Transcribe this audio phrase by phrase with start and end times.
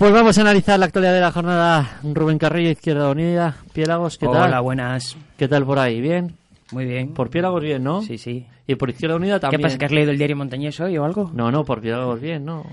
[0.00, 1.98] Pues vamos a analizar la actualidad de la jornada.
[2.02, 3.56] Rubén Carrillo, Izquierda Unida.
[3.74, 4.44] Piélagos, ¿qué tal?
[4.48, 5.14] Hola, buenas.
[5.36, 6.00] ¿Qué tal por ahí?
[6.00, 6.36] ¿Bien?
[6.72, 7.12] Muy bien.
[7.12, 8.00] Por Piélagos bien, ¿no?
[8.00, 8.46] Sí, sí.
[8.66, 9.60] Y por Izquierda Unida ¿Qué también.
[9.62, 9.76] pasa?
[9.76, 11.30] ¿Que has leído el diario Montañés hoy o algo?
[11.34, 12.64] No, no, por Piélagos bien, no.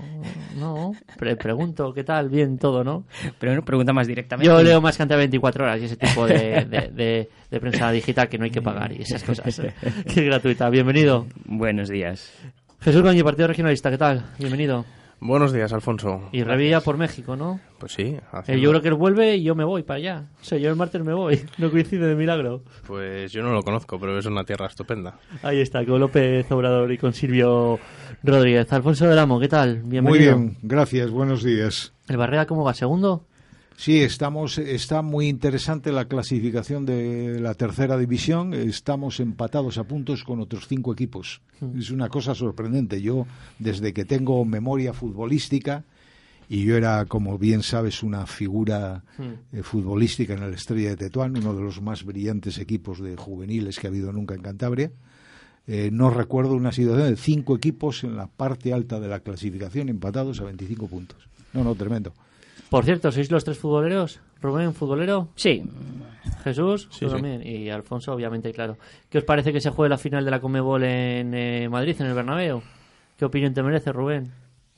[0.58, 0.92] No.
[1.18, 2.30] Pre- pregunto, ¿qué tal?
[2.30, 3.04] Bien todo, ¿no?
[3.38, 4.46] Pero no, pregunta más directamente.
[4.46, 7.60] Yo leo más que antes de 24 horas y ese tipo de, de, de- de
[7.60, 9.60] prensa digital que no hay que pagar y esas cosas.
[9.60, 9.72] que
[10.20, 10.70] es gratuita.
[10.70, 11.26] Bienvenido.
[11.44, 12.32] Buenos días.
[12.80, 14.24] Jesús Goñi, Partido Regionalista, ¿qué tal?
[14.38, 14.84] Bienvenido.
[15.20, 16.28] Buenos días, Alfonso.
[16.30, 17.58] Y Revilla por México, ¿no?
[17.80, 18.02] Pues sí.
[18.02, 20.26] Eh, haciendo- yo creo que él vuelve y yo me voy para allá.
[20.40, 21.40] O sea, yo el martes me voy.
[21.58, 22.62] No coincide de milagro.
[22.86, 25.18] Pues yo no lo conozco, pero es una tierra estupenda.
[25.42, 27.80] Ahí está, con López Obrador y con Silvio
[28.22, 28.72] Rodríguez.
[28.72, 29.80] Alfonso del Amo, ¿qué tal?
[29.80, 30.36] Muy Bienvenido.
[30.38, 31.92] bien, gracias, buenos días.
[32.08, 32.72] ¿El Barrera cómo va?
[32.74, 33.26] ¿Segundo?
[33.78, 38.52] Sí, estamos, está muy interesante la clasificación de la tercera división.
[38.52, 41.42] Estamos empatados a puntos con otros cinco equipos.
[41.78, 43.00] Es una cosa sorprendente.
[43.00, 43.24] Yo,
[43.60, 45.84] desde que tengo memoria futbolística,
[46.48, 49.04] y yo era, como bien sabes, una figura
[49.52, 53.78] eh, futbolística en el Estrella de Tetuán, uno de los más brillantes equipos de juveniles
[53.78, 54.90] que ha habido nunca en Cantabria.
[55.68, 59.88] Eh, no recuerdo una situación de cinco equipos en la parte alta de la clasificación
[59.88, 61.28] empatados a 25 puntos.
[61.52, 62.12] No, no, tremendo.
[62.70, 64.20] Por cierto, ¿sois los tres futboleros?
[64.42, 65.28] Rubén, futbolero.
[65.36, 65.62] Sí,
[66.44, 67.14] Jesús, Sí, tú sí.
[67.14, 67.42] también.
[67.46, 68.76] Y Alfonso, obviamente, claro.
[69.08, 72.06] ¿Qué os parece que se juegue la final de la Comebol en eh, Madrid, en
[72.06, 72.62] el Bernabéu?
[73.18, 74.30] ¿Qué opinión te merece, Rubén?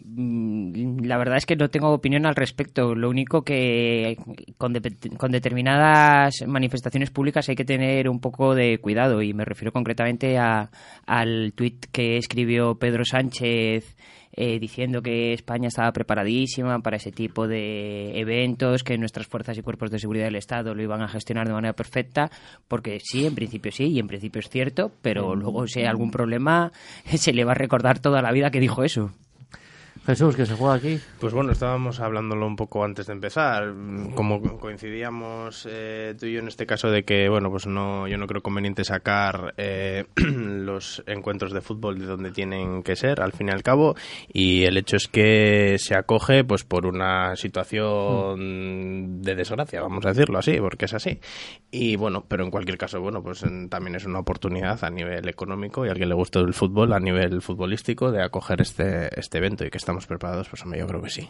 [0.02, 2.94] mm, la verdad es que no tengo opinión al respecto.
[2.94, 4.16] Lo único que
[4.56, 9.44] con, de- con determinadas manifestaciones públicas hay que tener un poco de cuidado y me
[9.44, 10.70] refiero concretamente a,
[11.06, 13.96] al tuit que escribió Pedro Sánchez
[14.32, 19.62] eh, diciendo que España estaba preparadísima para ese tipo de eventos, que nuestras fuerzas y
[19.62, 22.30] cuerpos de seguridad del Estado lo iban a gestionar de manera perfecta,
[22.68, 26.10] porque sí, en principio sí, y en principio es cierto, pero luego si hay algún
[26.10, 26.72] problema
[27.04, 29.10] se le va a recordar toda la vida que dijo eso.
[30.10, 30.98] Jesús, que se juega aquí.
[31.20, 33.72] Pues bueno, estábamos hablándolo un poco antes de empezar.
[34.16, 38.18] Como coincidíamos eh, tú y yo en este caso de que, bueno, pues no, yo
[38.18, 43.30] no creo conveniente sacar eh, los encuentros de fútbol de donde tienen que ser, al
[43.32, 43.94] fin y al cabo.
[44.32, 50.08] Y el hecho es que se acoge, pues, por una situación de desgracia, vamos a
[50.08, 51.20] decirlo así, porque es así.
[51.70, 55.86] Y bueno, pero en cualquier caso, bueno, pues también es una oportunidad a nivel económico
[55.86, 59.64] y al que le guste el fútbol, a nivel futbolístico, de acoger este, este evento
[59.64, 61.28] y que estamos preparados, pues hombre, yo creo que sí.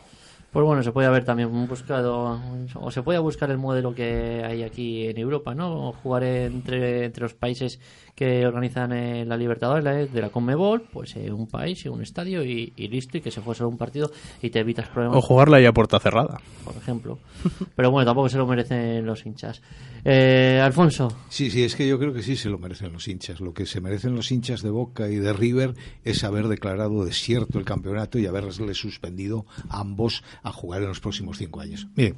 [0.53, 2.41] Pues bueno, se puede haber también buscado,
[2.75, 5.93] o se puede buscar el modelo que hay aquí en Europa, ¿no?
[5.93, 7.79] Jugar entre, entre los países
[8.21, 12.45] que organizan eh, la Libertadores de la Conmebol, pues eh, un país y un estadio
[12.45, 14.11] y, y listo, y que se fue solo un partido
[14.43, 16.39] y te evitas problemas, O jugarla ya a puerta cerrada.
[16.63, 17.19] por ejemplo.
[17.75, 19.63] Pero bueno, tampoco se lo merecen los hinchas.
[20.05, 23.41] Eh, Alfonso, Sí, sí, es que yo creo que sí se lo merecen los hinchas.
[23.41, 27.59] Lo que se merecen los hinchas de Boca y de River es haber declarado desierto
[27.59, 31.89] el campeonato y haberles suspendido a ambos a jugar en los próximos cinco años.
[31.97, 32.17] Mire,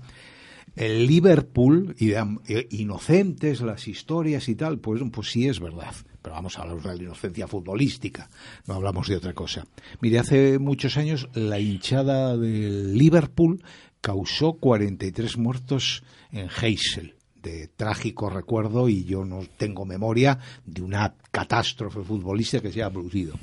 [0.76, 5.94] el Liverpool, y de- eh, inocentes las historias y tal, pues, pues sí es verdad.
[6.22, 8.30] Pero vamos a hablar de la inocencia futbolística,
[8.66, 9.66] no hablamos de otra cosa.
[10.00, 13.62] Mire, hace muchos años la hinchada del Liverpool
[14.00, 21.14] causó 43 muertos en Heysel de trágico recuerdo y yo no tengo memoria de una
[21.32, 23.34] catástrofe futbolística que se ha producido.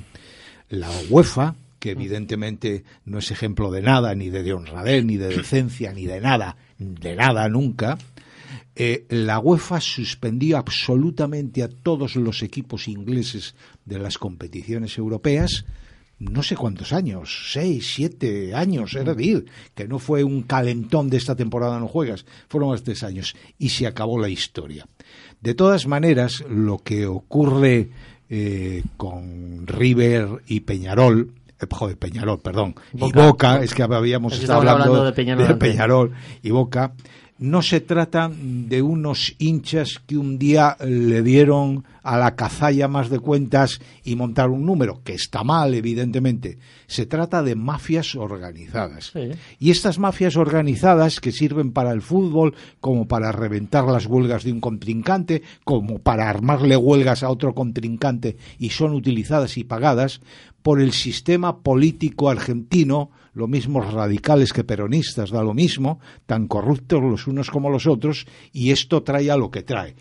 [0.70, 5.92] La UEFA, que evidentemente no es ejemplo de nada, ni de honradez, ni de decencia,
[5.92, 7.98] ni de nada, de nada nunca,
[8.74, 13.54] eh, la UEFA suspendió absolutamente a todos los equipos ingleses
[13.84, 15.64] de las competiciones europeas
[16.20, 21.16] no sé cuántos años, seis, siete años, es decir, que no fue un calentón de
[21.16, 24.86] esta temporada no juegas, fueron más tres años y se acabó la historia.
[25.40, 27.88] De todas maneras, lo que ocurre
[28.28, 31.32] eh, con River y Peñarol,
[31.70, 33.62] joder, Peñarol, perdón, y Boca.
[33.62, 35.54] Es que habíamos estado hablando, hablando de Peñarol de.
[35.56, 36.12] Peñarol
[36.42, 36.92] y Boca,
[37.40, 43.08] no se trata de unos hinchas que un día le dieron a la cazalla más
[43.08, 46.58] de cuentas y montaron un número, que está mal, evidentemente.
[46.86, 49.12] Se trata de mafias organizadas.
[49.14, 49.30] Sí.
[49.58, 54.52] Y estas mafias organizadas que sirven para el fútbol, como para reventar las huelgas de
[54.52, 60.20] un contrincante, como para armarle huelgas a otro contrincante y son utilizadas y pagadas
[60.60, 67.02] por el sistema político argentino, lo mismo radicales que peronistas, da lo mismo, tan corruptos
[67.02, 69.94] los unos como los otros, y esto trae a lo que trae.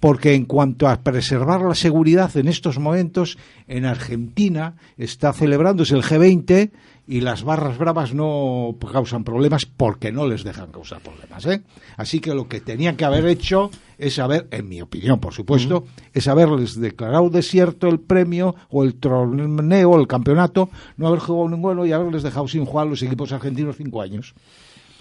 [0.00, 3.38] Porque en cuanto a preservar la seguridad en estos momentos,
[3.68, 6.70] en Argentina está celebrándose el G20
[7.10, 11.44] y las barras bravas no causan problemas porque no les dejan causar problemas.
[11.44, 11.62] ¿eh?
[11.96, 15.84] Así que lo que tenían que haber hecho es haber, en mi opinión, por supuesto,
[16.14, 21.84] es haberles declarado desierto el premio o el torneo, el campeonato, no haber jugado ninguno
[21.84, 24.32] y haberles dejado sin jugar los equipos argentinos cinco años.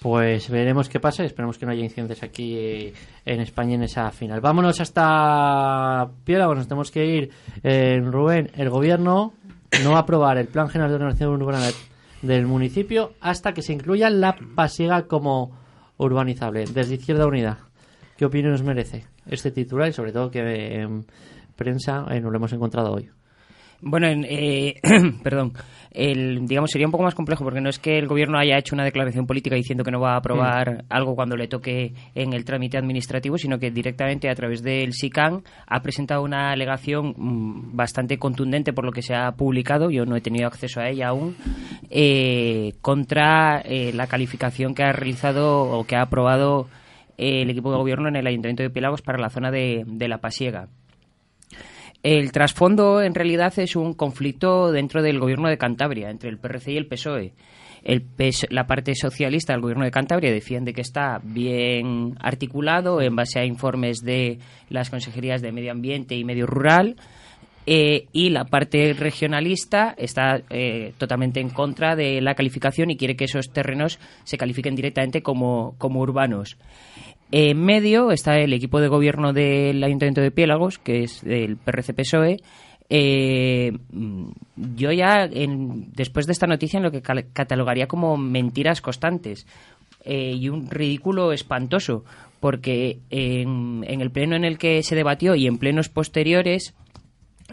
[0.02, 2.94] Pues veremos qué pasa esperemos que no haya incidentes aquí
[3.26, 4.40] en España en esa final.
[4.40, 7.30] Vámonos hasta Piélagos, nos tenemos que ir.
[7.64, 9.34] Eh, Rubén, el gobierno
[9.84, 11.68] no va a aprobar el Plan General de Ordenación Urbana
[12.22, 15.52] del municipio hasta que se incluya la pasiega como
[15.98, 16.66] urbanizable.
[16.66, 17.60] Desde Izquierda Unida,
[18.16, 21.06] ¿qué opinión nos merece este titular y sobre todo que en
[21.58, 23.10] prensa eh, nos lo hemos encontrado hoy?
[23.82, 24.76] Bueno, eh,
[25.24, 25.54] perdón.
[25.92, 28.76] El, digamos, sería un poco más complejo porque no es que el gobierno haya hecho
[28.76, 32.46] una declaración política diciendo que no va a aprobar algo cuando le toque en el
[32.46, 38.20] trámite administrativo, sino que directamente a través del SICAN ha presentado una alegación mm, bastante
[38.20, 41.36] contundente por lo que se ha publicado, yo no he tenido acceso a ella aún,
[41.90, 46.68] eh, contra eh, la calificación que ha realizado o que ha aprobado
[47.18, 50.20] el equipo de gobierno en el Ayuntamiento de Piélagos para la zona de, de La
[50.20, 50.68] Pasiega.
[52.02, 56.72] El trasfondo en realidad es un conflicto dentro del gobierno de Cantabria, entre el PRC
[56.72, 57.34] y el PSOE.
[58.50, 63.46] La parte socialista del gobierno de Cantabria defiende que está bien articulado en base a
[63.46, 66.96] informes de las consejerías de Medio Ambiente y Medio Rural.
[67.66, 73.16] Eh, y la parte regionalista está eh, totalmente en contra de la calificación y quiere
[73.16, 76.58] que esos terrenos se califiquen directamente como, como urbanos.
[77.32, 82.38] En medio está el equipo de gobierno del Ayuntamiento de Piélagos, que es el PRC-PSOE.
[82.90, 83.72] Eh,
[84.56, 89.46] yo ya, después de esta noticia, en lo que catalogaría como mentiras constantes
[90.04, 92.04] eh, y un ridículo espantoso,
[92.40, 96.74] porque en, el pleno en el que se debatió y en plenos posteriores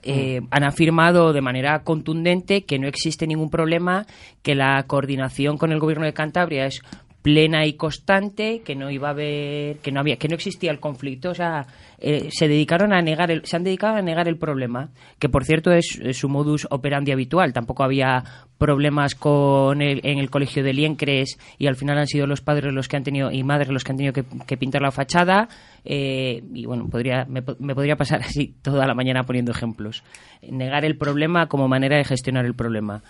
[0.02, 4.06] eh, han afirmado de manera contundente que no existe ningún problema,
[4.42, 6.80] que la coordinación con el gobierno de Cantabria es
[7.26, 10.78] plena y constante, que no iba a haber, que no había, que no existía el
[10.78, 11.66] conflicto, o sea,
[11.98, 15.44] eh, se dedicaron a negar, el, se han dedicado a negar el problema, que por
[15.44, 17.52] cierto es, su modus operandi habitual.
[17.52, 18.22] Tampoco había
[18.58, 22.72] problemas con el, en el colegio de Liencres y al final han sido los padres
[22.72, 25.48] los que han tenido y madres los que han tenido que, pintar la fachada.
[25.84, 30.04] Eh, y bueno, podría, me, me podría pasar así toda la mañana poniendo ejemplos.
[30.48, 33.02] Negar el problema como manera de gestionar el problema.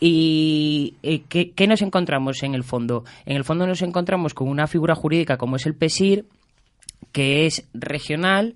[0.00, 3.04] ¿Y eh, ¿qué, nos encontramos en el fondo?
[3.26, 6.24] En el fondo nos encontramos con una figura jurídica como es el PESIR,
[7.12, 8.54] que es regional,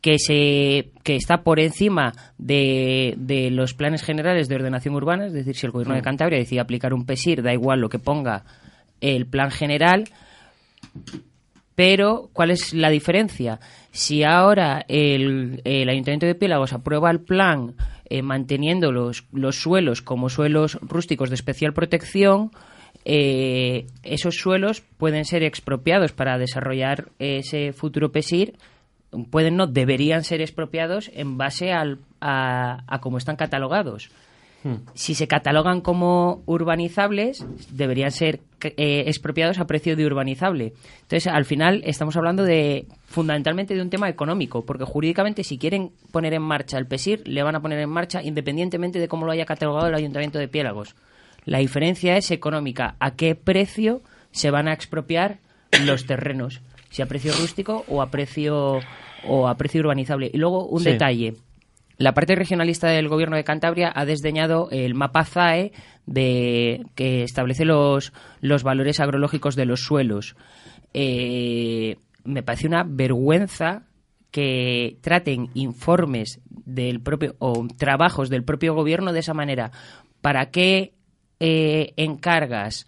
[0.00, 5.32] que, se, que está por encima de, de, los planes generales de ordenación urbana, es
[5.32, 6.04] decir, si el gobierno de mm.
[6.04, 8.44] Cantabria decide aplicar un PESIR, da igual lo que ponga
[9.00, 10.04] el plan general,
[11.76, 13.60] pero ¿cuál es la diferencia?
[13.92, 17.74] Si ahora el, el Ayuntamiento de Pélagos aprueba el plan
[18.10, 22.50] eh, manteniendo los, los suelos como suelos rústicos de especial protección,
[23.04, 28.54] eh, esos suelos pueden ser expropiados para desarrollar ese futuro PESIR,
[29.30, 34.10] pueden no, deberían ser expropiados en base al, a, a cómo están catalogados.
[34.68, 34.84] Hmm.
[34.92, 40.74] Si se catalogan como urbanizables, deberían ser eh, expropiados a precio de urbanizable.
[41.02, 45.92] Entonces, al final, estamos hablando de fundamentalmente de un tema económico, porque jurídicamente, si quieren
[46.12, 49.32] poner en marcha el PESIR, le van a poner en marcha independientemente de cómo lo
[49.32, 50.96] haya catalogado el Ayuntamiento de Piélagos.
[51.46, 52.96] La diferencia es económica.
[53.00, 55.38] ¿A qué precio se van a expropiar
[55.86, 56.60] los terrenos?
[56.90, 58.80] Si a precio rústico o a precio
[59.26, 60.30] o a precio urbanizable.
[60.30, 61.36] Y luego un detalle
[61.98, 65.72] la parte regionalista del gobierno de Cantabria ha desdeñado el mapa ZAE
[66.06, 70.36] de, que establece los, los valores agrológicos de los suelos.
[70.94, 73.82] Eh, me parece una vergüenza
[74.30, 79.72] que traten informes del propio o trabajos del propio gobierno de esa manera.
[80.20, 80.92] ¿Para qué
[81.40, 82.86] eh, encargas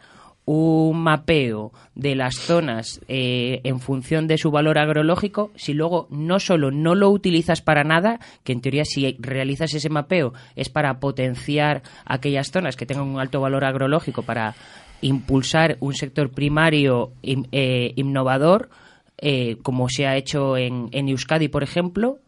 [0.52, 6.40] un mapeo de las zonas eh, en función de su valor agrológico, si luego no
[6.40, 10.98] solo no lo utilizas para nada, que en teoría si realizas ese mapeo es para
[10.98, 14.56] potenciar aquellas zonas que tengan un alto valor agrológico, para
[15.02, 18.70] impulsar un sector primario eh, innovador,
[19.18, 22.18] eh, como se ha hecho en, en Euskadi, por ejemplo,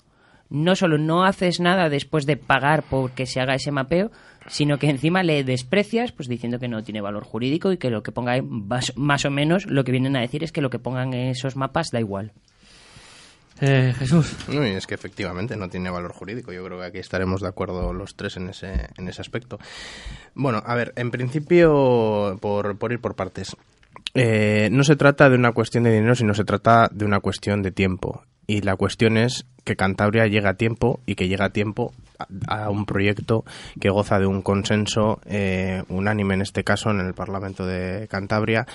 [0.53, 4.11] no solo no haces nada después de pagar por que se haga ese mapeo,
[4.49, 8.03] sino que encima le desprecias pues diciendo que no tiene valor jurídico y que lo
[8.03, 11.15] que ponga más, o menos lo que vienen a decir es que lo que pongan
[11.15, 12.33] en esos mapas da igual.
[13.61, 14.35] Eh, Jesús.
[14.49, 16.53] No, es que efectivamente no tiene valor jurídico.
[16.53, 19.59] Yo creo que aquí estaremos de acuerdo los tres en ese, en ese aspecto.
[20.35, 23.57] Bueno, a ver, en principio, por, por ir por partes.
[24.15, 27.63] Eh, no se trata de una cuestión de dinero, sino se trata de una cuestión
[27.63, 28.23] de tiempo.
[28.47, 31.93] Y la cuestión es que Cantabria llega a tiempo y que llega a tiempo
[32.47, 33.45] a, un proyecto
[33.81, 38.67] que goza de un consenso eh, unánime en este caso en el Parlamento de Cantabria.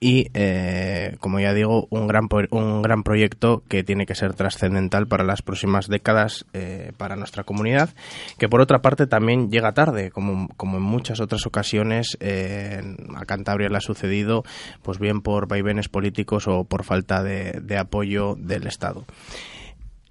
[0.00, 5.06] Y eh, como ya digo un gran un gran proyecto que tiene que ser trascendental
[5.06, 7.90] para las próximas décadas eh, para nuestra comunidad
[8.36, 13.70] que por otra parte también llega tarde como, como en muchas otras ocasiones a Cantabria
[13.70, 14.42] le ha sucedido
[14.82, 19.06] pues bien por vaivenes políticos o por falta de, de apoyo del Estado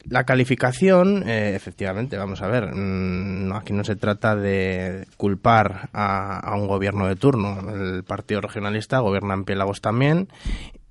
[0.06, 6.40] la calificación, eh, efectivamente, vamos a ver, mm, aquí no se trata de culpar a,
[6.40, 7.60] a, un gobierno de turno.
[7.74, 10.28] El Partido Regionalista gobierna en Piélagos también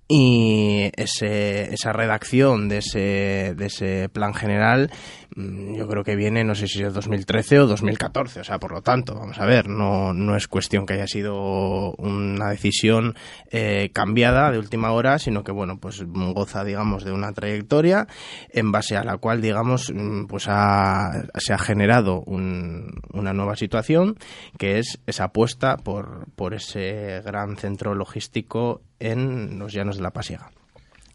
[0.08, 4.90] y ese, esa redacción de ese, de ese plan general
[5.34, 8.82] yo creo que viene, no sé si es 2013 o 2014, o sea, por lo
[8.82, 13.14] tanto, vamos a ver, no, no es cuestión que haya sido una decisión
[13.50, 18.06] eh, cambiada de última hora, sino que, bueno, pues goza, digamos, de una trayectoria
[18.50, 24.16] en base a la cual, digamos, mm, pues ha, se ha generado una nueva situación,
[24.58, 30.10] que es esa apuesta por, por ese gran centro logístico en los llanos de la
[30.10, 30.50] Pasiega.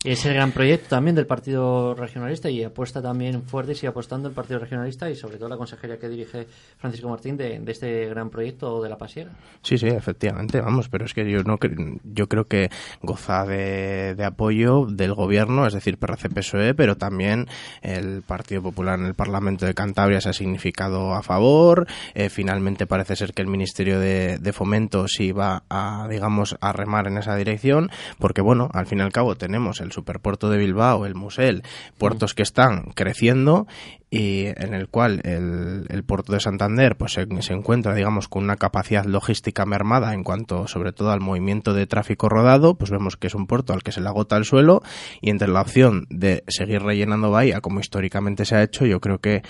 [0.04, 4.30] Es el gran proyecto también del Partido Regionalista y apuesta también fuerte y sigue apostando
[4.30, 8.30] el Partido Regionalista y sobre todo la consejería que dirige Francisco Martín de, este gran
[8.30, 9.32] proyecto de la pasiera.
[9.64, 11.58] Sí, sí, efectivamente, vamos, pero es que yo no
[12.04, 12.70] yo creo que
[13.02, 17.48] goza de, apoyo del gobierno, es decir, PRC-PSOE, pero también
[17.82, 21.88] el Partido Popular en el Parlamento de Cantabria se ha significado a favor.
[22.14, 26.72] Eh, finalmente parece ser que el Ministerio de, de Fomento sí va a, digamos, a
[26.72, 27.90] remar en esa dirección,
[28.20, 31.64] porque bueno, al fin y al cabo tenemos el superpuerto de Bilbao, el Musel,
[31.98, 33.66] puertos que están creciendo
[34.10, 39.04] y en el cual el, puerto de Santander pues se, encuentra digamos con una capacidad
[39.04, 43.36] logística mermada en cuanto sobre todo al movimiento de tráfico rodado pues vemos que es
[43.36, 44.82] un puerto al que se le agota el suelo
[45.20, 49.20] y entre la opción de seguir rellenando bahía como históricamente se ha hecho yo creo
[49.20, 49.42] que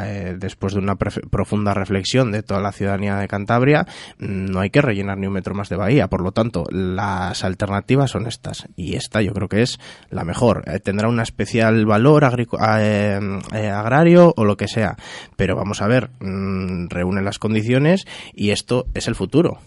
[0.00, 3.86] eh, después de una profunda reflexión de toda la ciudadanía de Cantabria
[4.18, 6.08] mm, no hay que rellenar ni un metro más de bahía.
[6.08, 8.66] Por lo tanto las alternativas son estas.
[8.76, 9.78] Y esta yo creo que es
[10.10, 10.64] la mejor.
[10.66, 13.20] Eh, tendrá un especial valor eh,
[13.52, 14.96] agrario o lo que sea.
[15.36, 19.58] Pero vamos a ver, mm, reúne las condiciones y esto es el futuro.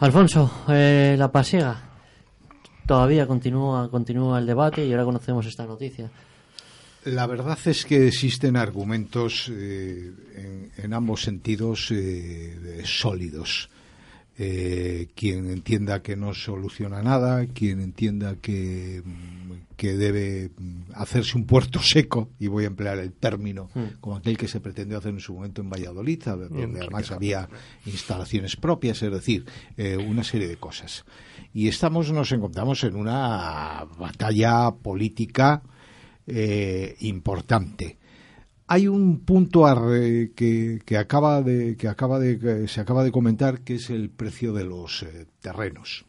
[0.00, 1.90] Alfonso, eh, la pasiega.
[2.86, 6.10] Todavía continúa, continúa el debate y ahora conocemos esta noticia.
[7.04, 10.12] La verdad es que existen argumentos eh,
[10.76, 13.70] en, ambos sentidos eh, sólidos.
[15.14, 19.02] Quien entienda que no soluciona nada, quien entienda que
[19.82, 23.98] que debe mm, hacerse un puerto seco, y voy a emplear el término hmm.
[24.00, 27.48] como aquel que se pretendió hacer en su momento en Valladolid, donde además había
[27.84, 29.44] instalaciones propias, es decir,
[29.76, 31.04] eh, una serie de cosas.
[31.52, 35.64] Y estamos, nos encontramos en una batalla política
[36.28, 37.98] eh, importante.
[38.72, 39.66] Hay un punto
[40.34, 44.54] que, que, acaba de, que acaba de, se acaba de comentar, que es el precio
[44.54, 46.06] de los eh, terrenos.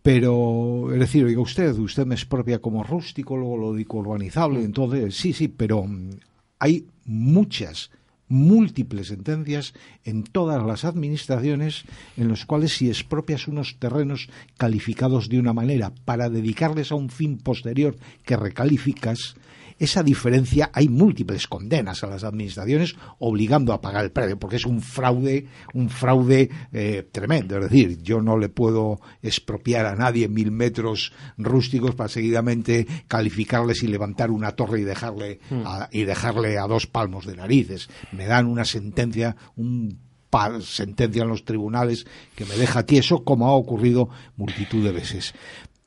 [0.00, 5.14] Pero, es decir, oiga usted, usted me expropia como rústico, luego lo digo urbanizable, entonces,
[5.16, 6.12] sí, sí, pero mm,
[6.60, 7.90] hay muchas,
[8.28, 11.84] múltiples sentencias en todas las administraciones
[12.16, 17.10] en los cuales si expropias unos terrenos calificados de una manera para dedicarles a un
[17.10, 19.36] fin posterior que recalificas,
[19.78, 24.64] esa diferencia hay múltiples condenas a las administraciones obligando a pagar el precio, porque es
[24.64, 27.56] un fraude, un fraude eh, tremendo.
[27.56, 33.82] Es decir, yo no le puedo expropiar a nadie mil metros rústicos para seguidamente calificarles
[33.82, 35.62] y levantar una torre y dejarle hmm.
[35.66, 37.88] a, y dejarle a dos palmos de narices.
[38.12, 39.98] Me dan una sentencia, un
[40.30, 45.34] par, sentencia en los tribunales que me deja tieso, como ha ocurrido multitud de veces.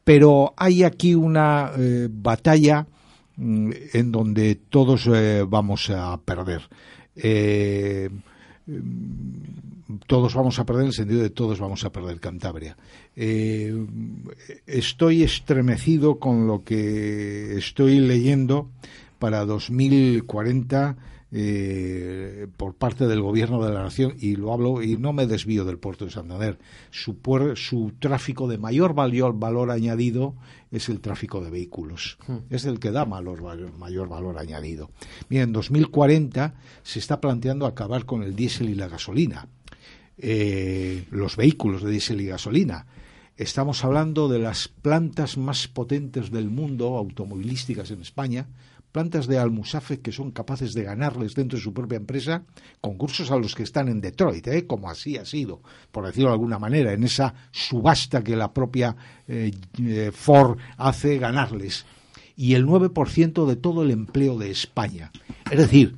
[0.03, 2.87] Pero hay aquí una eh, batalla
[3.39, 6.61] en donde todos eh, vamos a perder.
[7.15, 8.09] Eh,
[8.65, 12.77] mm, todos vamos a perder en el sentido de todos vamos a perder Cantabria.
[13.15, 13.73] Eh,
[14.67, 18.69] estoy estremecido con lo que estoy leyendo
[19.17, 20.97] para 2040
[21.31, 25.63] eh, por parte del gobierno de la nación y lo hablo y no me desvío
[25.63, 26.57] del puerto de Santander.
[26.89, 27.17] Su,
[27.55, 30.35] su tráfico de mayor valor, valor añadido
[30.71, 32.17] es el tráfico de vehículos.
[32.27, 32.37] Hmm.
[32.49, 33.41] es el que da mayor,
[33.77, 34.89] mayor valor añadido.
[35.29, 39.47] Mira, en 2040 se está planteando acabar con el diésel y la gasolina.
[40.17, 42.87] Eh, los vehículos de diésel y gasolina.
[43.37, 48.47] Estamos hablando de las plantas más potentes del mundo automovilísticas en España,
[48.91, 52.43] plantas de Almusafe que son capaces de ganarles dentro de su propia empresa,
[52.81, 54.65] concursos a los que están en Detroit, ¿eh?
[54.65, 58.95] como así ha sido, por decirlo de alguna manera, en esa subasta que la propia
[59.27, 61.85] eh, eh, Ford hace ganarles.
[62.35, 65.11] Y el 9% de todo el empleo de España.
[65.51, 65.95] Es decir,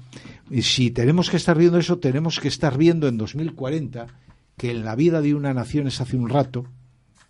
[0.62, 4.08] si tenemos que estar viendo eso, tenemos que estar viendo en 2040
[4.58, 6.66] que en la vida de una nación es hace un rato,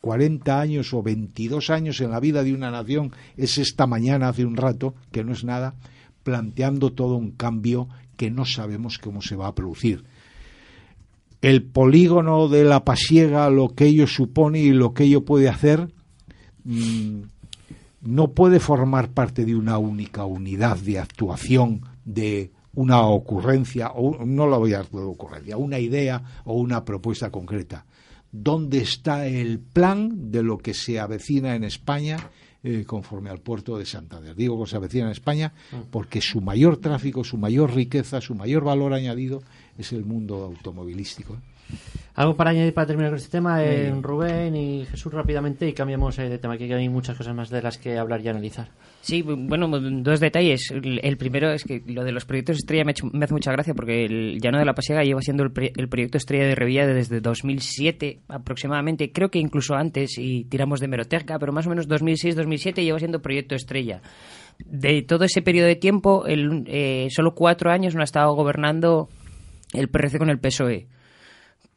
[0.02, 4.46] 40 años o 22 años en la vida de una nación es esta mañana, hace
[4.46, 5.76] un rato, que no es nada,
[6.24, 10.04] planteando todo un cambio que no sabemos cómo se va a producir.
[11.42, 15.92] El polígono de la pasiega, lo que ello supone y lo que ello puede hacer,
[16.64, 17.22] mm,
[18.02, 24.48] no puede formar parte de una única unidad de actuación de una ocurrencia, o no
[24.48, 27.86] la voy a dar de ocurrencia, una idea o una propuesta concreta
[28.32, 32.32] dónde está el plan de lo que se avecina en España
[32.64, 34.36] eh, conforme al puerto de Santander.
[34.36, 35.90] Digo que se avecina en España mm.
[35.90, 39.42] porque su mayor tráfico, su mayor riqueza, su mayor valor añadido
[39.78, 41.38] es el mundo automovilístico.
[42.14, 43.64] ¿Algo para añadir para terminar con este tema?
[43.64, 47.50] Eh, Rubén y Jesús rápidamente y cambiamos eh, de tema, que hay muchas cosas más
[47.50, 48.68] de las que hablar y analizar.
[49.00, 50.72] Sí, bueno, dos detalles.
[50.72, 54.40] El primero es que lo de los proyectos estrella me, hace mucha gracia porque el
[54.42, 59.32] Llano de la Pasiega lleva siendo el, proyecto estrella de Revilla desde 2007 aproximadamente, creo
[59.32, 63.56] que incluso antes, y tiramos de meroteca, pero más o menos 2006-2007 lleva siendo proyecto
[63.56, 64.02] estrella.
[64.60, 69.08] De todo ese periodo de tiempo, el, eh, solo cuatro años no ha estado gobernando
[69.74, 70.88] el PRC con el PSOE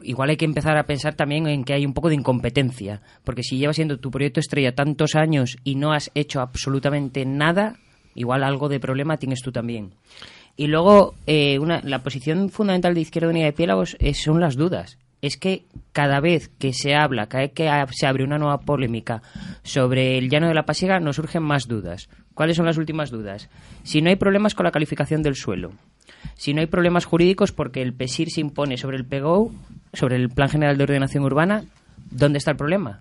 [0.03, 3.43] igual hay que empezar a pensar también en que hay un poco de incompetencia, porque
[3.43, 7.77] si llevas siendo tu proyecto estrella tantos años y no has hecho absolutamente nada,
[8.15, 9.95] igual algo de problema tienes tú también.
[10.57, 14.99] Y luego, eh, una, la posición fundamental de Izquierda Unida de Piélagos son las dudas.
[15.25, 19.23] Es que cada vez que se habla, cada vez que se abre una nueva polémica
[19.63, 22.11] sobre el llano de la pasiega, nos surgen más dudas.
[22.35, 23.49] ¿Cuáles son las últimas dudas?
[23.85, 25.73] Si no hay problemas con la calificación del suelo,
[26.35, 29.51] si no hay problemas jurídicos porque el PESIR se impone sobre el PEGO,
[29.95, 31.65] sobre el Plan General de Ordenación Urbana,
[32.11, 33.01] ¿dónde está el problema?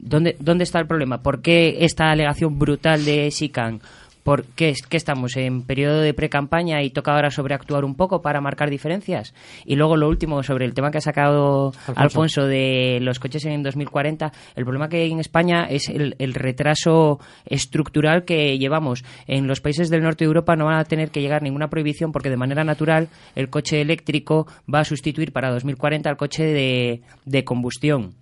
[0.00, 1.22] ¿Dónde, ¿Dónde está el problema?
[1.22, 3.80] ¿Por qué esta alegación brutal de SICAN?
[4.28, 8.68] ¿Por qué, estamos en periodo de pre-campaña y toca ahora sobreactuar un poco para marcar
[8.68, 9.32] diferencias?
[9.64, 13.62] Y luego lo último sobre el tema que ha sacado Alfonso, de los coches en
[13.62, 14.30] 2040.
[14.54, 19.02] El problema que hay en España es el, retraso estructural que llevamos.
[19.26, 22.12] En los países del norte de Europa no van a tener que llegar ninguna prohibición
[22.12, 27.00] porque de manera natural el coche eléctrico va a sustituir para 2040 al coche de,
[27.24, 28.12] de combustión.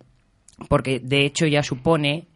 [0.69, 2.27] Porque de hecho ya supone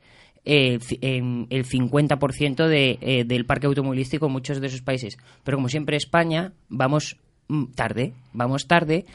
[0.43, 5.17] eh, el 50% de, eh, del parque automovilístico en muchos de esos países.
[5.43, 9.05] Pero como siempre España, vamos mm, tarde, vamos tarde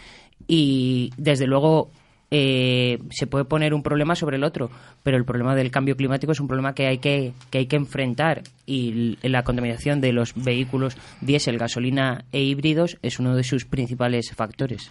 [0.46, 1.90] y desde luego
[2.30, 4.70] eh, se puede poner un problema sobre el otro,
[5.02, 7.76] pero el problema del cambio climático es un problema que hay que, que, hay que
[7.76, 13.64] enfrentar y la contaminación de los vehículos diésel, gasolina e híbridos es uno de sus
[13.64, 14.90] principales factores.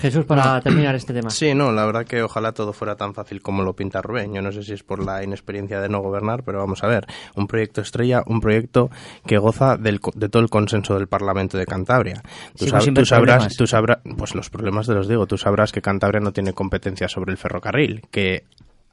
[0.00, 1.30] Jesús, para terminar este tema.
[1.30, 4.34] Sí, no, la verdad que ojalá todo fuera tan fácil como lo pinta Rubén.
[4.34, 7.06] Yo no sé si es por la inexperiencia de no gobernar, pero vamos a ver.
[7.36, 8.90] Un proyecto estrella, un proyecto
[9.26, 12.22] que goza del, de todo el consenso del Parlamento de Cantabria.
[12.56, 16.20] Tú, tú sabrás, tú sabrás, pues los problemas te los digo, tú sabrás que Cantabria
[16.20, 18.44] no tiene competencia sobre el ferrocarril, que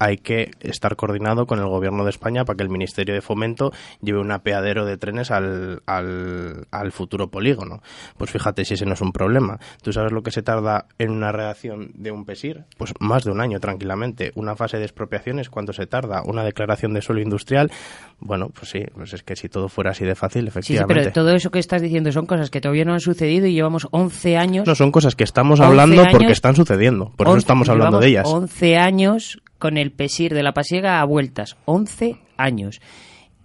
[0.01, 3.71] hay que estar coordinado con el gobierno de España para que el Ministerio de Fomento
[4.01, 7.83] lleve un apeadero de trenes al, al, futuro polígono.
[8.17, 9.59] Pues fíjate si ese no es un problema.
[9.83, 12.65] ¿Tú sabes lo que se tarda en una redacción de un PESIR?
[12.79, 14.31] Pues más de un año tranquilamente.
[14.33, 16.23] Una fase de expropiaciones, ¿cuánto se tarda?
[16.25, 17.71] Una declaración de suelo industrial.
[18.19, 20.93] Bueno, pues sí, pues es que si todo fuera así de fácil, efectivamente.
[20.95, 23.53] Sí, pero todo eso que estás diciendo son cosas que todavía no han sucedido y
[23.53, 24.65] llevamos 11 años.
[24.65, 27.11] No, son cosas que estamos hablando porque están sucediendo.
[27.15, 28.27] Por eso estamos hablando de ellas.
[28.27, 31.55] 11 años con el Pesir de la Pasiega a vueltas.
[31.65, 32.81] 11 años.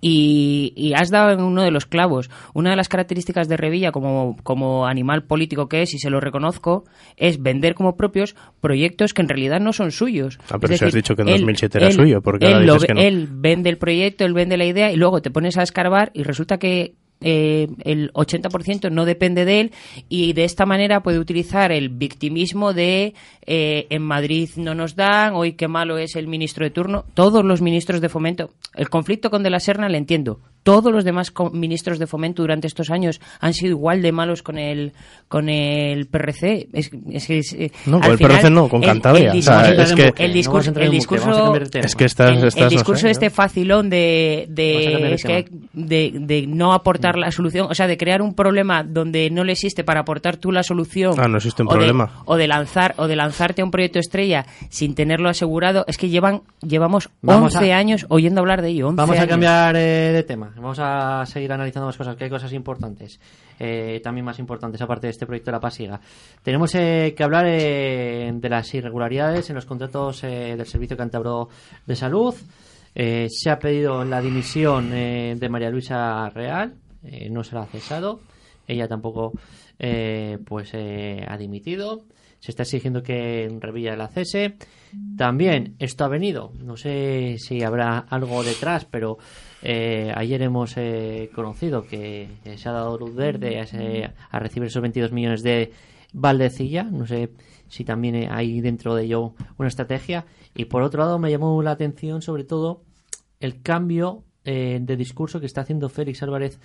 [0.01, 2.31] Y, has dado en uno de los clavos.
[2.55, 6.21] Una de las características de Revilla como, como animal político que es, y se lo
[6.21, 6.85] reconozco,
[7.17, 10.39] es vender como propios proyectos que en realidad no son suyos.
[10.49, 13.01] Ah, pero si has dicho que en 2007 era suyo, porque él, dices que no?
[13.01, 16.23] él vende el proyecto, él vende la idea y luego te pones a escarbar y
[16.23, 19.73] resulta que eh, el 80% no depende de él
[20.09, 23.15] y de esta manera puede utilizar el victimismo de
[23.47, 27.05] eh, en Madrid no nos dan, hoy qué malo es el ministro de turno.
[27.15, 31.05] Todos los ministros de fomento, el conflicto con De la Serna le entiendo, todos los
[31.05, 34.95] demás ministros de fomento durante estos años han sido igual de malos con el
[35.29, 36.67] con el PRC.
[36.73, 39.31] Es, es, eh, no, con el PRC no, con Cantabria.
[39.31, 44.47] El, es que el discurso, el discurso, es que estás, el, discurso este facilón de
[44.49, 49.45] de, de, de, no aportar la solución, o sea, de crear un problema donde no
[49.45, 51.15] le existe para aportar tú la solución.
[51.17, 52.11] Ah, no existe un problema.
[52.25, 56.09] o de lanzar o de lanzarte a un proyecto estrella sin tenerlo asegurado, es que
[56.09, 58.91] llevan llevamos 11 años oyendo hablar de ello.
[58.93, 62.53] vamos a cambiar eh, de tema vamos a seguir analizando más cosas, que hay cosas
[62.53, 63.21] importantes,
[63.59, 66.01] eh, también más importantes, aparte de este proyecto de la Pasiga.
[66.43, 71.49] Tenemos eh, que hablar eh, de las irregularidades en los contratos del Servicio Cantabro
[71.87, 72.35] de Salud.
[72.95, 76.75] se ha pedido la dimisión de María Luisa Real,
[77.31, 78.21] no se la ha cesado,
[78.67, 79.33] ella tampoco
[80.47, 82.05] pues ha dimitido
[82.41, 84.57] se está exigiendo que Revilla la cese.
[85.17, 89.19] También esto ha venido, no sé si habrá algo detrás, pero
[89.63, 95.13] eh, ayer hemos eh, conocido que se ha dado luz verde a, recibir esos 22
[95.13, 95.73] millones de
[96.13, 96.85] Valdecilla.
[96.85, 97.31] No sé
[97.69, 100.25] si también hay dentro de ello una estrategia.
[100.55, 102.83] Y por otro lado, me llamó la atención sobre todo
[103.41, 106.59] el cambio eh, de discurso que está haciendo Félix Álvarez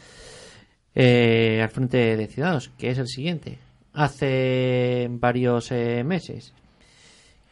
[0.93, 3.57] al frente de Ciudadanos, que es el siguiente
[3.93, 6.53] hace varios eh, meses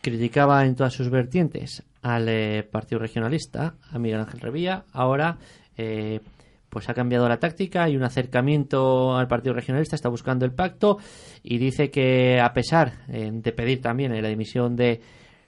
[0.02, 5.38] criticaba en todas sus vertientes al eh, Partido Regionalista, a Miguel Ángel Revilla, ahora
[5.78, 6.21] eh,
[6.69, 10.99] pues ha cambiado la táctica, hay un acercamiento al Partido Regionalista, está buscando el pacto
[11.43, 15.02] y dice que a pesar de pedir también la dimisión de,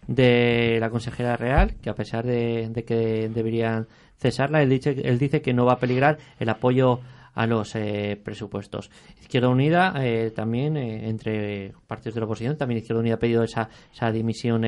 [0.08, 5.17] de la consejera real, que a pesar de, de que deberían cesarla, él dice, él
[5.17, 6.99] dice que no va a peligrar el apoyo
[7.34, 8.89] a los eh, presupuestos.
[9.22, 13.44] Izquierda Unida eh, también, eh, entre partidos de la oposición, también Izquierda Unida ha pedido
[13.44, 14.62] esa, esa dimisión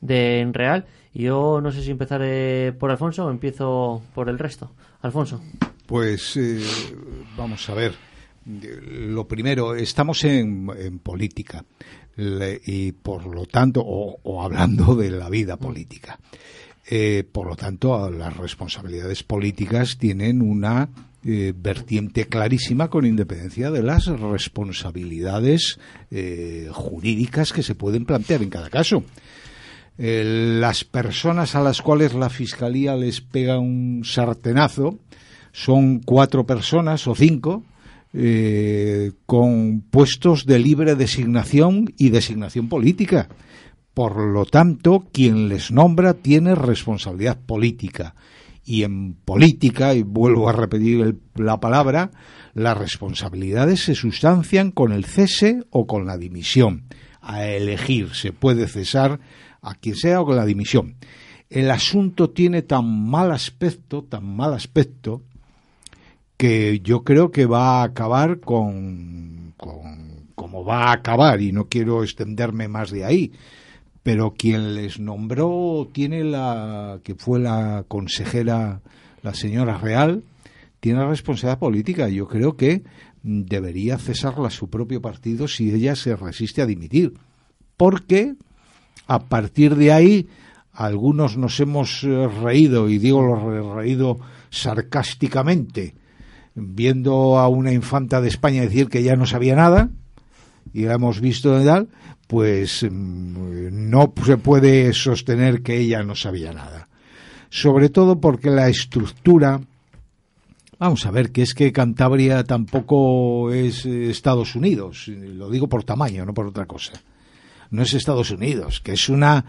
[0.00, 0.86] de Real.
[1.12, 2.20] Yo no sé si empezar
[2.78, 4.72] por Alfonso o empiezo por el resto.
[5.00, 5.42] Alfonso.
[5.86, 6.38] Pues
[7.36, 7.94] vamos a ver.
[8.44, 11.64] Lo primero, estamos en, en política
[12.16, 16.20] y por lo tanto, o, hablando de la vida política.
[17.32, 20.88] por lo tanto, las responsabilidades políticas tienen una
[21.28, 25.80] eh, vertiente clarísima con independencia de las responsabilidades
[26.12, 29.02] eh, jurídicas que se pueden plantear en cada caso.
[29.98, 30.22] Eh,
[30.60, 35.00] las personas a las cuales la Fiscalía les pega un sartenazo
[35.50, 37.64] son cuatro personas o cinco
[39.26, 43.28] con puestos de libre designación y designación política.
[43.94, 48.14] Por lo tanto, quien les nombra tiene responsabilidad política
[48.66, 52.10] y en política, y vuelvo a repetir la palabra,
[52.52, 56.82] las responsabilidades se sustancian con el cese o con la dimisión.
[57.20, 59.20] A elegir, se puede cesar
[59.62, 60.96] a quien sea o con la dimisión.
[61.48, 65.22] El asunto tiene tan mal aspecto, tan mal aspecto,
[66.36, 71.68] que yo creo que va a acabar con, con como va a acabar, y no
[71.68, 73.32] quiero extenderme más de ahí,
[74.06, 78.80] pero quien les nombró tiene la que fue la consejera
[79.22, 80.22] la señora Real
[80.78, 82.08] tiene responsabilidad política.
[82.08, 82.84] Yo creo que
[83.24, 87.14] debería cesarla su propio partido si ella se resiste a dimitir.
[87.76, 88.36] Porque
[89.08, 90.28] a partir de ahí
[90.72, 95.96] algunos nos hemos eh, reído y digo lo reído sarcásticamente
[96.54, 99.90] viendo a una infanta de España decir que ya no sabía nada
[100.72, 101.88] y la hemos visto de tal
[102.26, 106.88] pues mm, no se puede sostener que ella no sabía nada.
[107.50, 109.60] Sobre todo porque la estructura,
[110.78, 116.24] vamos a ver, que es que Cantabria tampoco es Estados Unidos, lo digo por tamaño,
[116.26, 117.00] no por otra cosa.
[117.70, 119.44] No es Estados Unidos, que es una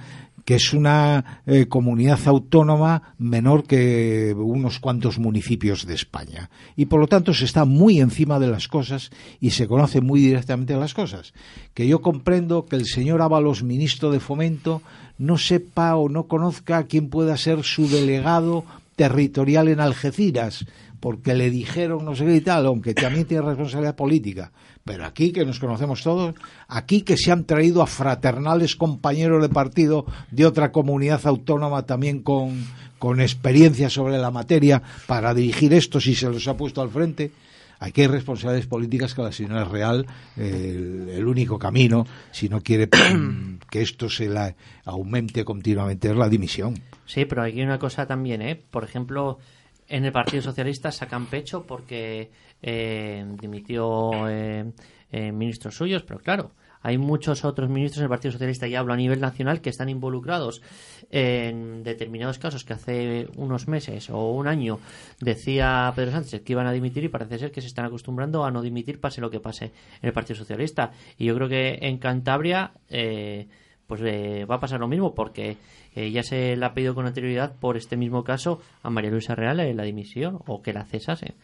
[0.47, 6.49] que es una eh, comunidad autónoma menor que unos cuantos municipios de España.
[6.77, 9.09] Y por lo tanto se está muy encima de las cosas
[9.41, 11.33] y se conoce muy directamente las cosas.
[11.73, 14.81] Que yo comprendo que el señor Ábalos, ministro de Fomento,
[15.17, 18.63] no sepa o no conozca quién pueda ser su delegado
[18.95, 20.65] territorial en Algeciras,
[21.01, 24.53] porque le dijeron no sé qué y tal, aunque también tiene responsabilidad política.
[24.87, 26.33] Pero aquí que nos conocemos todos,
[26.67, 32.23] aquí que se han traído a fraternales compañeros de partido de otra comunidad autónoma también
[32.23, 32.65] con,
[32.97, 37.31] con experiencia sobre la materia para dirigir esto si se los ha puesto al frente.
[37.79, 42.89] Aquí hay responsabilidades políticas que la señora es real, el, único camino, si no quiere
[43.69, 46.75] que esto se la aumente continuamente, es la dimisión.
[47.05, 48.55] Sí, pero aquí hay una cosa también, ¿eh?
[48.55, 49.37] Por ejemplo,
[49.87, 54.71] en el Partido Socialista sacan pecho porque eh, dimitió eh,
[55.11, 58.93] eh, ministros suyos, pero claro, hay muchos otros ministros en el Partido Socialista, y hablo
[58.93, 60.61] a nivel nacional, que están involucrados
[61.11, 64.79] en determinados casos que hace unos meses o un año
[65.21, 68.51] decía Pedro Sánchez que iban a dimitir y parece ser que se están acostumbrando a
[68.51, 69.65] no dimitir pase lo que pase
[70.01, 70.91] en el Partido Socialista.
[71.17, 75.57] Y yo creo que en Cantabria pues va a pasar lo mismo porque
[75.95, 79.57] ya se le ha pedido con anterioridad por este mismo caso a María Luisa Real
[79.57, 81.35] la dimisión o que la cesase.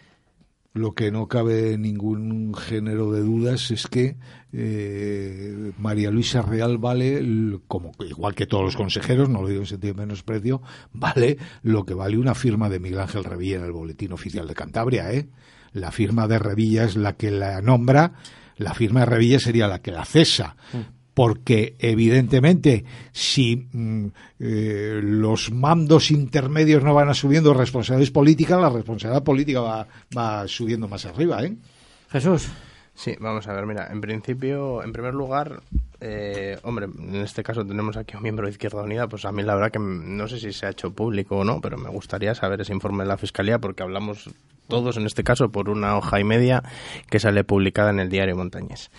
[0.73, 4.17] Lo que no cabe ningún género de dudas es que
[4.51, 7.23] eh, María Luisa Real vale,
[7.67, 11.85] como igual que todos los consejeros, no lo digo en sentido de menosprecio, vale lo
[11.85, 15.11] que vale una firma de Miguel Ángel Revilla en el Boletín Oficial de Cantabria.
[15.13, 15.27] ¿eh?
[15.73, 18.13] La firma de Revilla es la que la nombra,
[18.57, 20.55] la firma de Revilla sería la que la cesa.
[21.15, 24.07] Mm porque evidentemente si mm,
[24.39, 30.47] eh, los mandos intermedios no van a subiendo responsabilidades políticas, la responsabilidad política va, va
[30.47, 31.55] subiendo más arriba, ¿eh?
[32.09, 32.49] Jesús.
[32.95, 35.63] Sí, vamos a ver, mira, en principio, en primer lugar,
[35.99, 39.41] eh, hombre, en este caso tenemos aquí un miembro de Izquierda Unida, pues a mí
[39.41, 42.35] la verdad que no sé si se ha hecho público o no, pero me gustaría
[42.35, 44.29] saber ese informe de la Fiscalía porque hablamos
[44.67, 46.63] todos en este caso por una hoja y media
[47.09, 48.91] que sale publicada en el diario Montañés.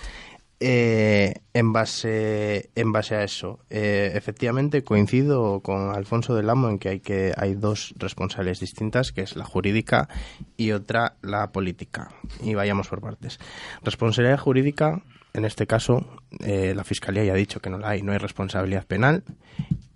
[0.60, 6.78] Eh, en, base, en base a eso, eh, efectivamente coincido con Alfonso del Amo en
[6.78, 10.08] que hay, que hay dos responsables distintas, que es la jurídica
[10.56, 12.10] y otra la política.
[12.42, 13.40] Y vayamos por partes.
[13.82, 16.06] Responsabilidad jurídica, en este caso,
[16.40, 19.24] eh, la Fiscalía ya ha dicho que no la hay, no hay responsabilidad penal.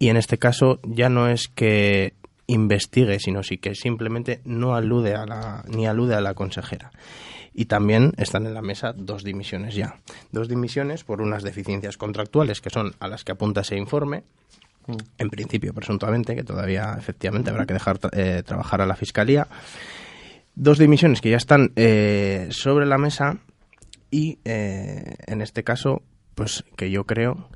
[0.00, 2.14] Y en este caso ya no es que
[2.48, 6.90] investigue, sino sí que simplemente no alude a la, ni alude a la consejera
[7.52, 9.96] y también están en la mesa dos dimisiones ya.
[10.32, 14.24] Dos dimisiones por unas deficiencias contractuales que son a las que apunta ese informe.
[14.86, 14.96] Mm.
[15.18, 19.48] En principio, presuntamente, que todavía efectivamente habrá que dejar eh, trabajar a la Fiscalía.
[20.54, 23.38] Dos dimisiones que ya están eh, sobre la mesa
[24.10, 26.02] y, eh, en este caso,
[26.34, 27.48] pues que yo creo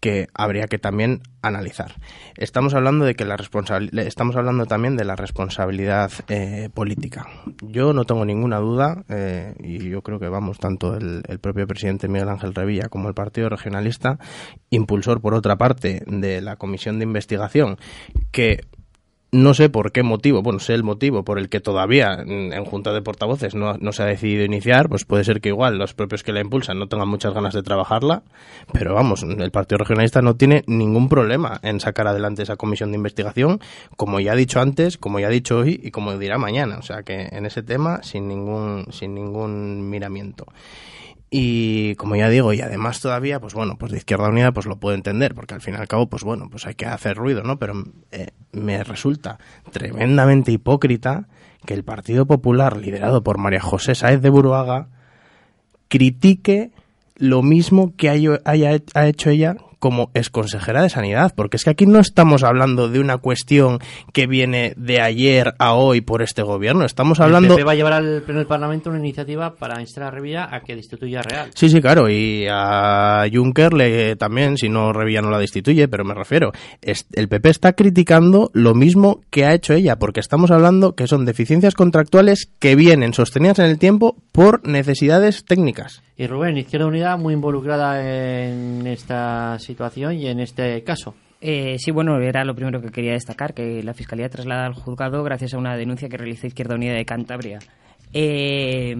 [0.00, 1.92] que habría que también analizar.
[2.36, 7.28] Estamos hablando de que la estamos hablando también de la responsabilidad eh, política.
[7.62, 11.66] Yo no tengo ninguna duda eh, y yo creo que vamos tanto el, el, propio
[11.66, 14.18] presidente Miguel Ángel Revilla como el Partido Regionalista,
[14.70, 17.76] impulsor por otra parte de la comisión de investigación
[18.32, 18.60] que
[19.32, 22.92] no sé por qué motivo, bueno, sé el motivo por el que todavía en Junta
[22.92, 26.22] de Portavoces no, no, se ha decidido iniciar, pues puede ser que igual los propios
[26.22, 28.22] que la impulsan no tengan muchas ganas de trabajarla,
[28.72, 32.96] pero vamos, el Partido Regionalista no tiene ningún problema en sacar adelante esa comisión de
[32.96, 33.60] investigación,
[33.96, 36.82] como ya ha dicho antes, como ya ha dicho hoy y como dirá mañana, o
[36.82, 40.46] sea que en ese tema sin ningún, sin ningún miramiento.
[41.30, 44.80] Y como ya digo, y además todavía, pues bueno, pues de Izquierda Unida pues lo
[44.80, 47.44] puedo entender, porque al fin y al cabo, pues bueno, pues hay que hacer ruido,
[47.44, 47.58] ¿no?
[47.58, 49.38] Pero eh, me resulta
[49.70, 51.28] tremendamente hipócrita
[51.64, 54.88] que el Partido Popular, liderado por María José Sáez de Buruaga,
[55.86, 56.72] critique
[57.14, 61.70] lo mismo que haya, haya ha hecho ella como consejera de Sanidad, porque es que
[61.70, 63.80] aquí no estamos hablando de una cuestión
[64.12, 67.54] que viene de ayer a hoy por este gobierno, estamos hablando...
[67.54, 70.54] El PP va a llevar al Pleno del Parlamento una iniciativa para instar a Revilla
[70.54, 71.50] a que destituya a Real.
[71.54, 76.04] Sí, sí, claro, y a Juncker le, también, si no Revilla no la destituye, pero
[76.04, 80.94] me refiero, el PP está criticando lo mismo que ha hecho ella, porque estamos hablando
[80.94, 86.02] que son deficiencias contractuales que vienen sostenidas en el tiempo por necesidades técnicas.
[86.20, 91.14] Y Rubén, Izquierda Unida muy involucrada en esta situación y en este caso.
[91.40, 95.22] Eh, sí, bueno, era lo primero que quería destacar, que la Fiscalía traslada al juzgado
[95.22, 97.58] gracias a una denuncia que realiza Izquierda Unida de Cantabria.
[98.12, 98.94] Eh,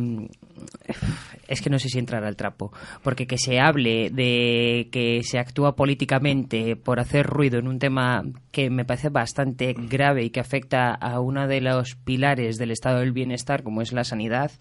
[1.50, 5.38] es que no sé si entrar al trapo, porque que se hable de que se
[5.38, 10.40] actúa políticamente por hacer ruido en un tema que me parece bastante grave y que
[10.40, 14.52] afecta a uno de los pilares del estado del bienestar, como es la sanidad,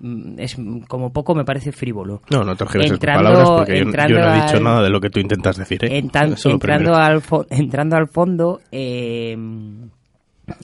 [0.00, 0.56] Mm, es
[0.86, 2.22] como poco me parece frívolo.
[2.30, 5.18] No, no te entrando, palabras porque yo, no he dicho nada de lo que tú
[5.18, 5.84] intentas decir.
[5.84, 5.98] ¿eh?
[5.98, 9.36] entrando, al entrando al fondo, eh,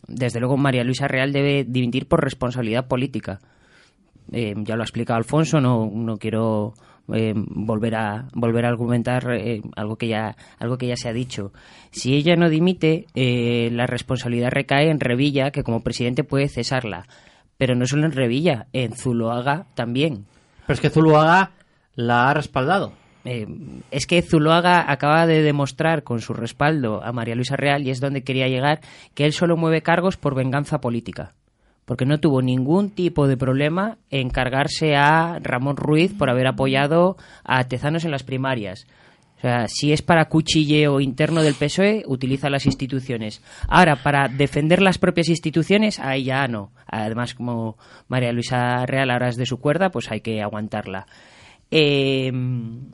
[0.07, 3.41] desde luego María Luisa Real debe dimitir por responsabilidad política.
[4.33, 6.75] Eh, ya lo ha explicado Alfonso, no, no quiero
[7.07, 9.29] volver a volver a argumentar
[9.77, 11.53] algo que ya algo que ya se ha dicho
[11.91, 17.05] si ella no dimite la responsabilidad recae en Revilla que como presidente puede cesarla
[17.57, 20.27] pero no solo en Revilla, en Zuloaga también.
[20.67, 21.53] Pero es que Zuloaga
[21.95, 22.93] la ha respaldado.
[23.25, 23.47] Eh,
[23.91, 28.01] es que Zuloaga acaba de demostrar con su respaldo a María Luisa Real, y es
[28.01, 28.81] donde quería llegar,
[29.15, 31.35] que él solo mueve cargos por venganza política.
[31.85, 37.17] Porque no tuvo ningún tipo de problema en cargarse a Ramón Ruiz por haber apoyado
[37.45, 38.87] a Tezanos en las primarias
[39.45, 43.43] sea, si es para cuchilleo interno del PSOE, utiliza las instituciones.
[43.69, 46.73] Ahora, para defender las propias instituciones, ahí ya no.
[46.87, 47.77] Además, como
[48.09, 51.07] María Luisa Real ahora es de su cuerda, pues hay que aguantarla.
[51.71, 52.91] Em,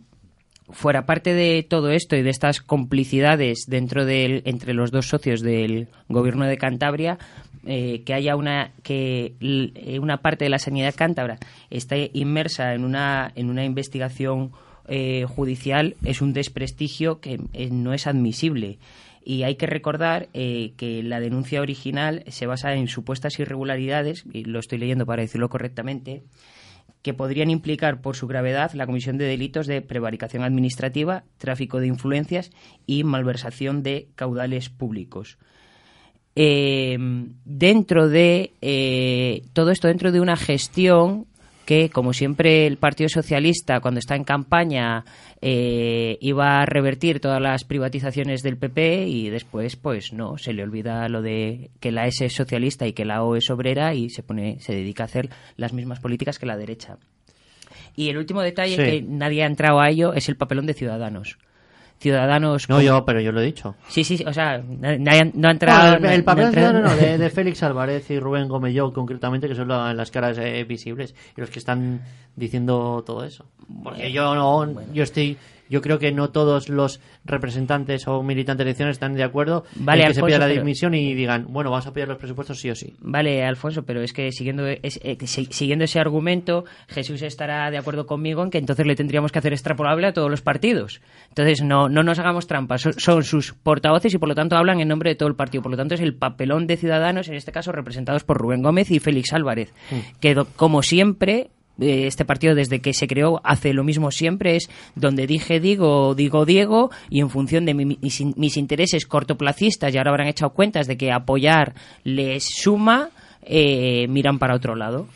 [0.71, 5.43] fuera parte de todo esto y de estas complicidades dentro del entre los dos socios
[5.43, 7.19] del gobierno de Cantabria
[7.67, 11.39] eh, que haya una que eh, una parte de la sanidad cántabra
[11.71, 14.53] esté inmersa en una en una investigación
[14.93, 18.79] eh, judicial es un desprestigio que eh, no es admisible.
[19.25, 24.45] Y hay que recordar eh, que la denuncia original se basa en supuestas irregularidades, y
[24.45, 26.25] lo estoy leyendo para decirlo correctamente,
[27.03, 31.87] que podrían implicar por su gravedad la comisión de delitos de prevaricación administrativa, tráfico de
[31.87, 32.51] influencias
[32.85, 35.39] y malversación de caudales públicos.
[36.37, 36.97] Eh,
[37.45, 41.27] dentro de eh, todo esto, dentro de una gestión
[41.67, 45.05] que, como siempre, el Partido Socialista, cuando está en campaña,
[45.41, 50.65] eh, iba a revertir todas las privatizaciones del PP y después, pues no, se le
[50.65, 54.11] olvida lo de que la S es socialista y que la O es obrera y
[54.11, 56.99] se pone, se dedica a hacer las mismas políticas que la derecha.
[57.95, 58.83] Y el último detalle Sí.
[58.83, 61.39] que nadie ha entrado a ello es el papelón de Ciudadanos.
[62.01, 62.67] Ciudadanos.
[62.69, 63.77] No, yo, pero yo lo he dicho.
[63.89, 65.99] Sí, sí, o sea, nadie, no ha entrado.
[66.01, 69.47] No, el, el no- papel no ciudadano de, de Félix Álvarez y Rubén yo concretamente,
[69.49, 72.01] que son la- las caras eh, visibles y los que están
[72.37, 73.45] diciendo todo eso.
[73.83, 75.37] Porque yo no, yo estoy,
[75.71, 80.03] yo creo que no todos los representantes o militantes de elecciones están de acuerdo Vale,
[80.03, 82.59] en que se pida la pero- dimisión y digan, bueno, vamos a pedir los presupuestos
[82.61, 82.95] sí o sí.
[83.01, 87.71] Vale, Alfonso, pero es que siguiendo, es- eh, que si- siguiendo ese argumento, Jesús estará
[87.71, 91.01] de acuerdo conmigo en que entonces le tendríamos que hacer extrapolable a todos los partidos.
[91.29, 92.83] Entonces, no, no nos hagamos trampas.
[92.83, 95.63] Son, son sus portavoces y por lo tanto hablan en nombre de todo el partido.
[95.63, 98.91] Por lo tanto, es el papelón de Ciudadanos, en este caso representados por Rubén Gómez
[98.91, 99.73] y Félix Álvarez,
[100.21, 104.57] que do- como siempre eh, este partido desde que se creó hace lo mismo siempre,
[104.57, 109.95] es donde dije digo, digo Diego, y en función de mi- mis, mis intereses cortoplacistas,
[109.95, 113.11] y ahora habrán echado cuentas de que apoyar les suma,
[113.43, 115.07] eh, miran para otro lado.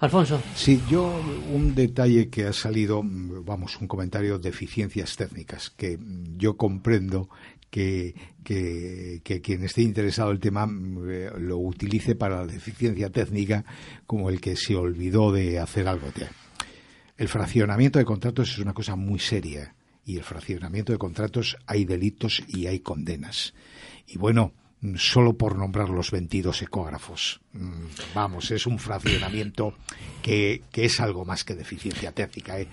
[0.00, 0.40] Alfonso.
[0.54, 1.12] Sí, yo
[1.52, 6.56] un detalle que ha salido, mm, vamos, un comentario de eficiencias técnicas, que mm, yo
[6.56, 7.28] comprendo
[7.70, 10.68] que, que, que quien esté interesado en el tema
[11.08, 13.64] eh, lo utilice para la deficiencia técnica
[14.06, 16.08] como el que se olvidó de hacer algo.
[17.16, 21.84] El fraccionamiento de contratos es una cosa muy seria y el fraccionamiento de contratos hay
[21.84, 23.54] delitos y hay condenas.
[24.06, 24.52] Y bueno,
[24.96, 27.40] solo por nombrar los 22 ecógrafos,
[28.14, 29.74] vamos, es un fraccionamiento
[30.22, 32.60] que, que es algo más que deficiencia técnica.
[32.60, 32.68] ¿eh?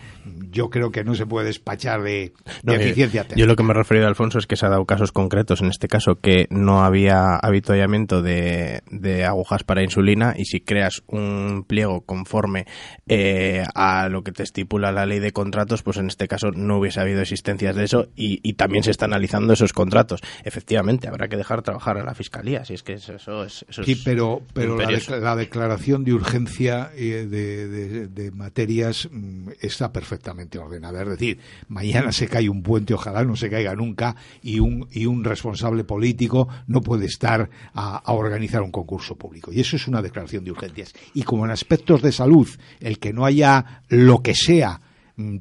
[0.51, 3.47] Yo creo que no se puede despachar de, No, de yo- eficiencia yo, técnica.
[3.47, 5.87] lo que me he referido, Alfonso, es que se ha dado casos concretos, en este
[5.87, 12.01] caso, que no había avituallamiento de, de agujas para insulina y si creas un pliego
[12.01, 12.65] conforme
[13.07, 16.79] eh, a lo que te estipula la ley de contratos, pues en este caso no
[16.79, 20.19] hubiese habido existencias de eso y, y también se está analizando esos contratos.
[20.43, 23.65] Efectivamente, habrá que dejar trabajar a la Fiscalía, si es que eso, eso es...
[23.69, 24.41] Eso Sí, pero,
[24.75, 30.57] pero la, decla- la declaración de urgencia eh, de, de- de materias mm, está perfectamente
[30.59, 31.01] ordenada.
[31.03, 35.05] Es decir, mañana se cae un puente, ojalá no se caiga nunca, y un, y
[35.05, 39.51] un responsable político no puede estar a, a organizar un concurso público.
[39.51, 40.93] Y eso es una declaración de urgencias.
[41.13, 42.47] Y como en aspectos de salud,
[42.79, 44.81] el que no haya lo que sea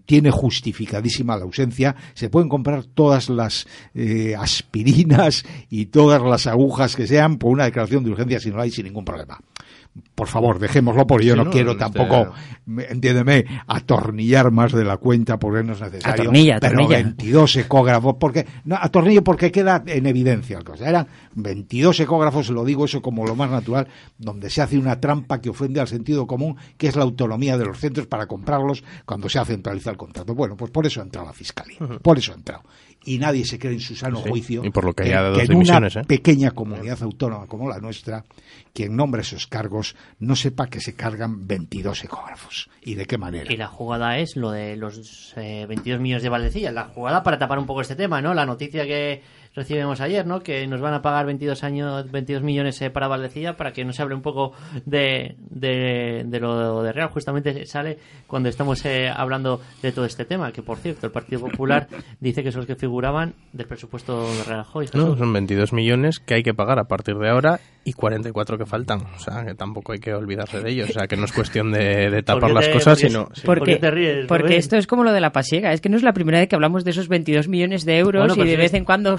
[0.07, 6.97] tiene justificadísima la ausencia, se pueden comprar todas las eh, aspirinas y todas las agujas
[6.97, 9.39] que sean por una declaración de urgencia si no hay sin ningún problema.
[10.15, 12.33] Por favor, dejémoslo porque yo Sí, no, no, quiero tampoco,
[12.67, 16.23] me- entiéndeme, atornillar más de la cuenta porque no es necesario.
[16.23, 17.03] Atornilla, pero atornilla.
[17.03, 20.89] 22 ecógrafos, porque, no, atornillo porque queda en evidencia la cosa.
[20.89, 23.87] Eran 22 ecógrafos, lo digo eso como lo más natural,
[24.19, 27.67] donde se hace una trampa que ofende al sentido común, que es la autonomía de
[27.67, 30.35] los centros para comprarlos cuando se ha centralizado el contrato.
[30.35, 32.63] Bueno, pues por eso ha entrado la Fiscalía, por eso ha entrado.
[33.07, 35.39] Y nadie se cree en su sano Sí, juicio y por lo que haya dado
[35.39, 36.05] que en una ¿eh?
[36.07, 38.25] pequeña comunidad autónoma como la nuestra,
[38.75, 42.69] quien nombre esos cargos no sepa que se cargan 22 ecógrafos.
[42.83, 43.53] ¿Y de qué manera?
[43.53, 46.73] Y la jugada es lo de los eh, 22 millones de Valdecilla.
[46.73, 48.35] La jugada para tapar un poco este tema, ¿no?
[48.35, 49.23] La noticia que
[49.57, 50.41] recibimos ayer, ¿no?
[50.41, 53.93] Que nos van a pagar 22 años, 22 millones eh, para Valdecilla para que no
[53.93, 54.53] se hable un poco
[54.85, 57.09] de, de, de lo de Real.
[57.09, 60.53] Justamente sale cuando estamos eh, hablando de todo este tema.
[60.53, 61.89] Que por cierto, el Partido Popular
[62.21, 64.87] dice que son los que figuraban del presupuesto de Real Hoy.
[64.95, 68.67] No, son 22 millones que hay que pagar a partir de ahora y 44 que
[68.67, 69.01] faltan.
[69.15, 70.91] O sea, que tampoco hay que olvidarse de ellos.
[70.91, 73.29] O sea, que no es cuestión de, de tapar las te- cosas, sino...
[73.33, 73.43] sí.
[73.47, 75.73] ¿Por Porque, qué te ríes, porque esto es como lo de la pasiega.
[75.73, 78.21] Es que no es la primera vez que hablamos de esos 22 millones de euros
[78.23, 78.61] Bueno, y pues de sí.
[78.61, 79.17] vez en cuando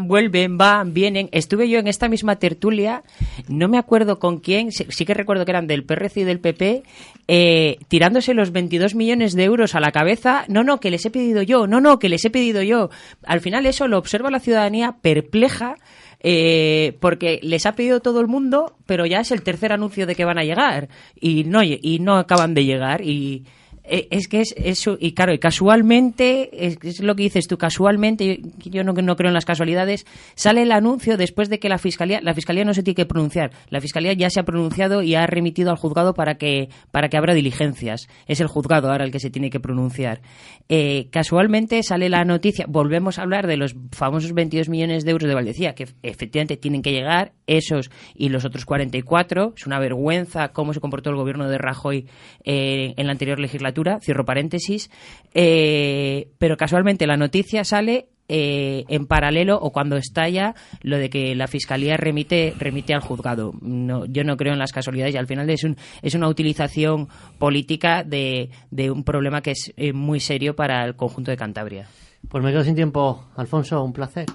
[0.00, 1.28] vuelven, van, vienen.
[1.32, 3.02] Estuve yo en esta misma tertulia,
[3.48, 6.40] no me acuerdo con quién, sí, sí que recuerdo que eran del PRC y del
[6.40, 6.82] PP,
[7.28, 10.44] eh, tirándose los 22 millones de euros a la cabeza.
[10.48, 12.90] No, no, que les he pedido yo, no, no, que les he pedido yo.
[13.24, 15.76] Al final eso lo observa la ciudadanía perpleja.
[16.22, 20.14] eh, porque les ha pedido todo el mundo, pero ya es el tercer anuncio de
[20.14, 20.88] que van a llegar
[21.18, 23.46] y no, y no acaban de llegar y
[23.84, 28.40] es que es eso, y claro, y casualmente, es, es lo que dices tú, casualmente,
[28.58, 31.78] yo, yo no, no creo en las casualidades, sale el anuncio después de que la
[31.78, 35.14] Fiscalía, la Fiscalía no se tiene que pronunciar, la Fiscalía ya se ha pronunciado y
[35.14, 38.08] ha remitido al juzgado para que, para que abra diligencias.
[38.26, 40.20] Es el juzgado ahora el que se tiene que pronunciar.
[40.68, 45.28] Eh, casualmente sale la noticia, volvemos a hablar de los famosos 22 millones de euros
[45.28, 49.54] de Valdecía, que efectivamente tienen que llegar, esos y los otros 44.
[49.56, 52.06] Es una vergüenza cómo se comportó el gobierno de Rajoy
[52.44, 53.69] eh, en la anterior legislatura
[54.00, 54.90] cierro paréntesis,
[55.34, 61.34] eh, pero casualmente la noticia sale eh, en paralelo o cuando estalla lo de que
[61.34, 63.52] la fiscalía remite remite al juzgado.
[63.60, 67.08] No, yo no creo en las casualidades y al final es un, es una utilización
[67.38, 71.88] política de, de un problema que es eh, muy serio para el conjunto de Cantabria.
[72.28, 73.26] Pues me quedo sin tiempo.
[73.34, 74.26] Alfonso, un placer.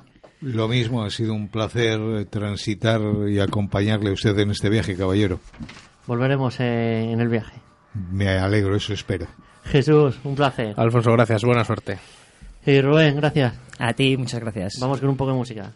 [0.42, 4.98] Lo mismo, ha sido un placer eh, transitar y acompañarle a usted en este viaje,
[4.98, 5.40] caballero.
[6.06, 7.65] Volveremos eh, en el viaje.
[8.12, 9.28] Me alegro, eso espero.
[9.66, 10.74] Jesús, un placer.
[10.78, 11.98] Alfonso, gracias, buena suerte.
[12.66, 13.54] Y Rubén, gracias.
[13.80, 14.74] A ti, muchas gracias.
[14.80, 15.72] Vamos con un poco de música.